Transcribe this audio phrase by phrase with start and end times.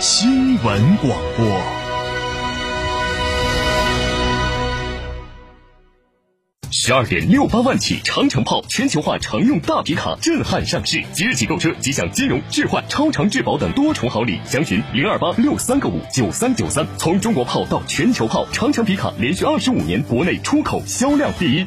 [0.00, 1.60] 新闻广播。
[6.70, 16.86] 十二点六八万起长城炮全球化常用大皮卡震撼上市，即日起购车即享金融置换、超长质保等多重好礼，详询零二八六三个五九三九三。
[16.96, 21.66] 从中国炮到全球炮，长城皮卡连续二十五年国内出口销量第一。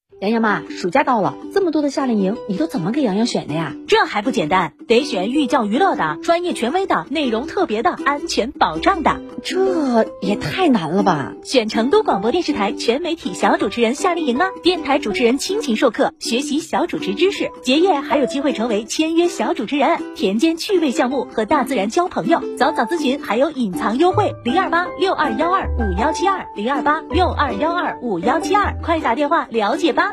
[0.21, 3.73] 洋洋妈，暑假到了，这么多的夏令营，你都怎么给洋洋选的呀？
[3.87, 9.19] 这还不简单，得选寓教于乐的、专业权威的、内容特别的、安全保障的。
[9.43, 11.33] 这也太难了吧！
[11.43, 22.39] 选成都广播电视台全媒体小主持人夏令营啊，电台主持人亲情授课，学习小主持知识，结业还有机会成为签约小主持人，田间趣味项目和大自然交朋友。
[22.59, 30.10] 早早咨询还有隐藏优惠，零二八六二幺二五幺七二零二八六二幺二五幺七二，快打电话了解吧。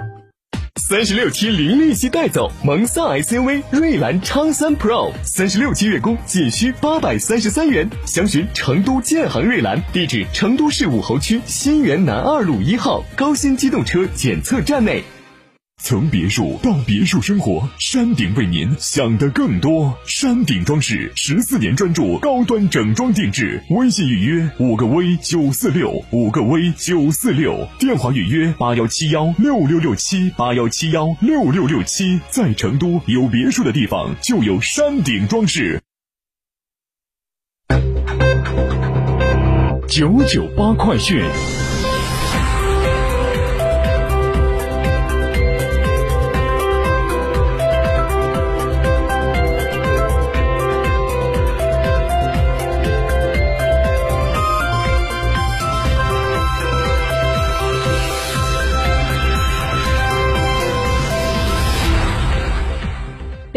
[0.78, 15.02] 三十六期零利息带走蒙萨 SUV 瑞兰昌三 Pro，三十六期月供仅需八百三十三元，详询成都建行瑞兰，地址成都市武侯区新源南二路一号高新机动车检测站内。
[15.80, 19.96] 从别墅到别墅生活，山顶为您想的更多。
[20.04, 32.20] 山顶装饰十四年专注高端整装定制，微信预约五个 V 九四六五个 V 九四六，电话预约八幺七幺六六六七八幺七幺六六六七。
[32.28, 35.80] 在成都有别墅的地方就有山顶装饰。
[39.88, 41.22] 九九八快讯。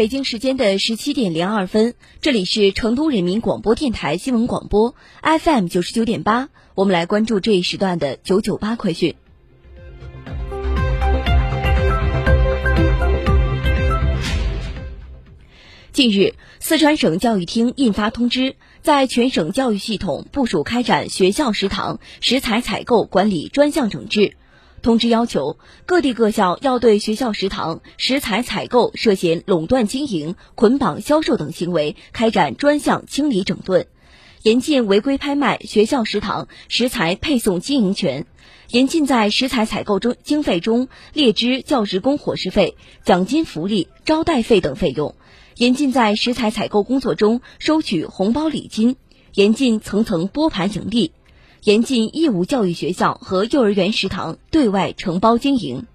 [0.02, 9.14] 北京时间的十七点零二分，这里是成都人民广播电台新闻广播 FM 九十九点八，我们来关注这一时段的九九八快讯。
[15.92, 24.36] 近日，四川省教育厅印发通知，在全省教育系统部署开展学校食堂食材采购管理专项整治。
[24.82, 33.86] 通知要求，各地各校要对学校食堂食材采购涉嫌垄断经营、捆绑销售等行为开展专项清理整顿，
[34.42, 38.26] 严禁违规拍卖学校食堂食材配送经营权，
[38.70, 45.14] 严禁在食材采购中经费中列支教职工伙食费、奖金福利、招待费等费用，
[45.56, 48.96] 严禁在食材采购工作中收取红包礼金，
[49.34, 51.12] 严禁层层拨盘盈利。
[51.64, 55.86] 严禁义务教育学校和幼儿园食堂对外承包经营。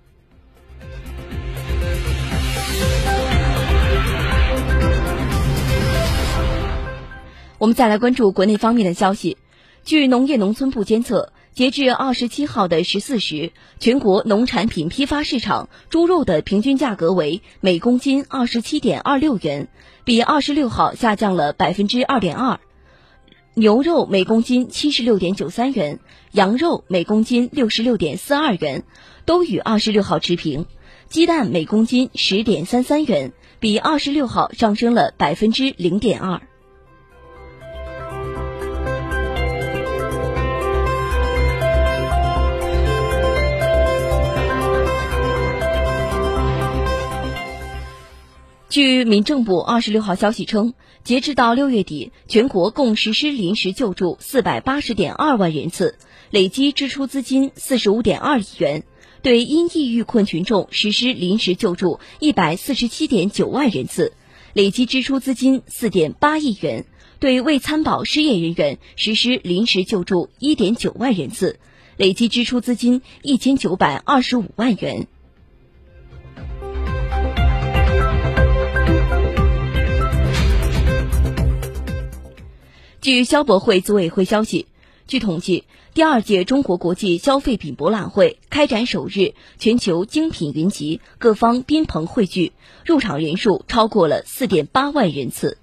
[7.58, 9.36] 我们再来关注国内方面的消息。
[9.84, 19.68] 据农业农村部监测，截至二十七号的十四时，全国农产品批发市场猪肉的平均价格为每公斤二十七点二六元，
[20.06, 22.58] 比二十六号下降了百分之二点二。
[23.60, 26.00] 牛肉每公斤七十六点九三元，
[26.32, 28.84] 羊肉每公斤六十六点四二元，
[29.26, 30.68] 都与二十六号持平。
[31.10, 36.40] 鸡蛋每公斤十点三三元，比二十六号上升了百分之零点二。
[48.78, 55.98] 据民政部二十六号消息称，截至到六月底，全国共实施临时救助四百八十点二万人次，
[56.30, 58.84] 累计支出资金四十五点二亿元；
[59.24, 64.14] 对因疫遇困群众实施临时救助一百四十七点九万人次，
[64.54, 66.84] 累计支出资金四点八亿元；
[67.18, 71.58] 对未参保失业人员实施临时救助一点九万人次，
[71.98, 75.08] 累计支出资金一千九百二十五万元。
[83.08, 84.68] 据消博会组委会消息，
[85.08, 85.64] 据统计，
[85.94, 92.52] 第二届中国国际消费品博览会开展首日，全球精品云集，各方宾朋汇聚，
[92.86, 95.58] 入场人数超过了四点八万人次。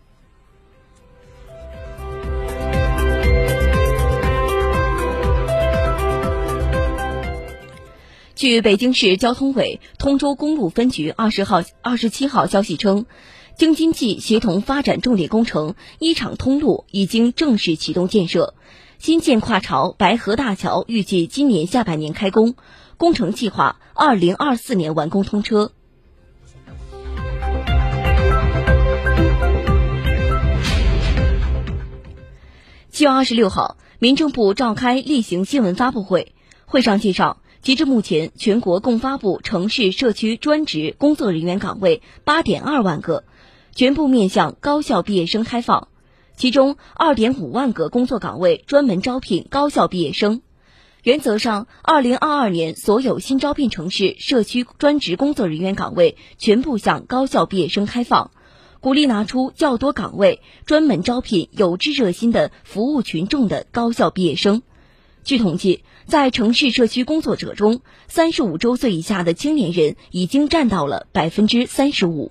[8.35, 13.05] 据北京市交通委通州公路分局二十号、二十七号消息称，
[13.57, 18.55] 京津冀协同发展重点工程一厂通路已经正式启动建设，
[18.99, 22.57] 新建跨潮白河大桥预计今年下半年开工，
[22.97, 25.71] 工程计划二零二四年完工通车。
[32.91, 36.35] 七月二十六号，民政部召开例行新闻发布会，
[36.67, 37.41] 会上介绍。
[37.63, 43.25] 截至目前，全国共发布城市社区专职工作人员岗位八点二万个，
[43.75, 45.89] 全部面向高校毕业生开放。
[46.37, 50.43] 其中，二点五万个工作岗位专门招聘高校毕业生。
[51.03, 58.31] 原则上，二零二二年所有新招聘城市社区专职工作人员岗位全部向高校毕业生开放，
[58.81, 64.63] 鼓励拿出较多岗位专门招聘有志热心的服务群众的高校毕业生。
[65.25, 65.83] 据统计。
[66.07, 72.31] 在城市社区工作者中，三十五周岁以下的青年人已经占到了百分之三十五。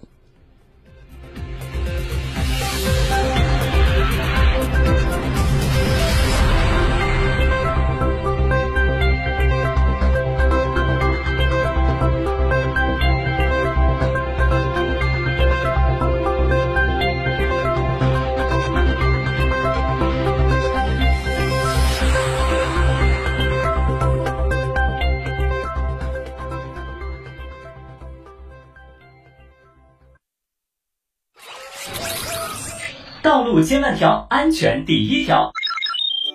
[33.23, 35.53] 道路千万条，安全第一条。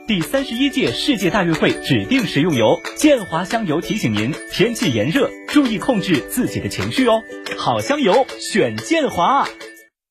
[0.07, 7.23] 第三十一届世界大运会指定食用油建华香油提醒您：天气炎热，注意控制自己的情绪哦。
[7.59, 9.47] 好香油，选建华。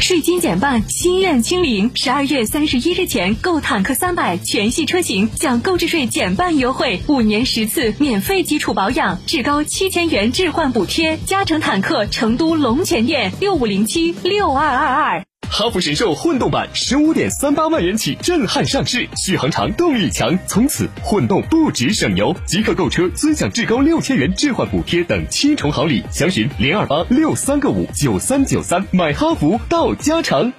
[0.00, 1.90] 税金减半，心愿清零。
[1.94, 11.16] 十二月三十一日前购坦克三百全系车型，享购置税减半优惠，五年十次免费基础保养，至高七千元置换补贴。
[11.24, 15.24] 嘉诚坦克成都龙泉店六五零七六二二二。
[15.56, 22.34] 哈弗神兽混动版十五点三八万元起震撼上市，续航长，动力强，从此混动不止省油。
[22.44, 30.52] 即刻购车尊享至高六千元置换补贴等七重好礼，详询零二八六三个五九三九三，买哈弗到家常。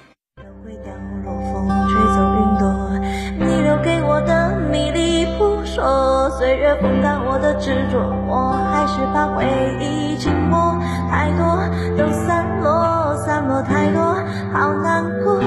[6.38, 9.44] 岁月风干我的执着，我还是怕回
[9.80, 10.78] 忆寂寞，
[11.10, 11.44] 太多
[11.96, 12.95] 都散落，
[13.36, 14.00] 散落太多，
[14.54, 15.38] 好难过。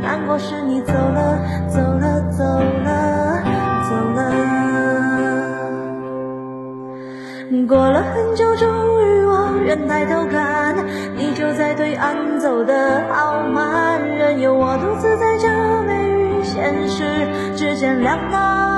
[0.00, 1.38] 难过是你走了，
[1.68, 3.42] 走了，走了，
[3.86, 4.32] 走了。
[7.68, 8.66] 过了很久，终
[9.04, 10.74] 于我愿抬头看，
[11.14, 15.48] 你就在对岸，走得好慢，任由我独自在这
[15.86, 18.71] 美与现实之间两难。